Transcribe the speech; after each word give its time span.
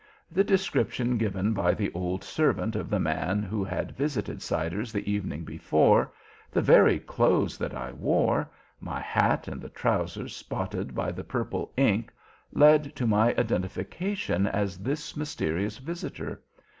The 0.31 0.43
description 0.43 1.19
given 1.19 1.53
by 1.53 1.75
the 1.75 1.93
old 1.93 2.23
servant 2.23 2.75
of 2.75 2.89
the 2.89 2.99
man 2.99 3.43
who 3.43 3.63
had 3.63 3.95
visited 3.95 4.41
Siders 4.41 4.91
the 4.91 5.07
evening 5.11 5.43
before, 5.45 6.11
the 6.51 6.59
very 6.59 6.97
clothes 6.97 7.55
that 7.59 7.75
I 7.75 7.91
wore, 7.91 8.49
my 8.79 8.99
hat 8.99 9.47
and 9.47 9.61
the 9.61 9.69
trousers 9.69 10.35
spotted 10.35 10.95
by 10.95 11.11
the 11.11 11.23
purple 11.23 11.71
ink, 11.77 12.11
led 12.51 12.95
to 12.95 13.05
my 13.05 13.35
identification 13.37 14.47
as 14.47 14.79
this 14.79 15.15
mysterious 15.15 15.77
visitor. 15.77 16.41